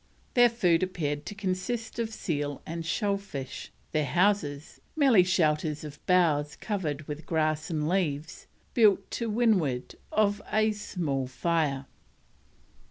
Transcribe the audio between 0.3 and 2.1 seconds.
Their food appeared to consist